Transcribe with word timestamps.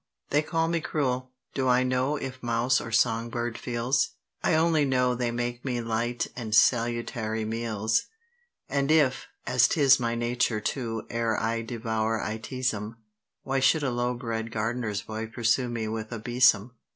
They 0.31 0.41
call 0.41 0.67
me 0.67 0.81
cruel. 0.81 1.29
Do 1.53 1.67
I 1.67 1.83
know 1.83 2.15
if 2.15 2.41
mouse 2.41 2.81
or 2.81 2.91
songbird 2.91 3.55
feels? 3.55 4.15
I 4.43 4.55
only 4.55 4.83
know 4.83 5.13
they 5.13 5.29
make 5.29 5.63
me 5.63 5.79
light 5.79 6.25
and 6.35 6.55
salutary 6.55 7.45
meals: 7.45 8.05
And 8.67 8.89
if, 8.89 9.27
as 9.45 9.67
'tis 9.67 9.99
my 9.99 10.15
nature 10.15 10.59
to, 10.59 11.03
ere 11.11 11.39
I 11.39 11.61
devour 11.61 12.19
I 12.19 12.37
tease 12.39 12.73
'em, 12.73 12.97
Why 13.43 13.59
should 13.59 13.83
a 13.83 13.91
low 13.91 14.15
bred 14.15 14.51
gardener's 14.51 15.03
boy 15.03 15.27
pursue 15.27 15.69
me 15.69 15.87
with 15.87 16.11
a 16.11 16.17
besom? 16.17 16.71